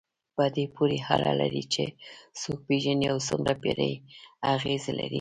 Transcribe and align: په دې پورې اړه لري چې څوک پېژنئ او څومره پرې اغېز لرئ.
په 0.35 0.43
دې 0.55 0.65
پورې 0.75 0.97
اړه 1.15 1.31
لري 1.41 1.63
چې 1.73 1.83
څوک 2.41 2.59
پېژنئ 2.67 3.05
او 3.13 3.17
څومره 3.27 3.53
پرې 3.63 3.91
اغېز 4.53 4.83
لرئ. 4.97 5.09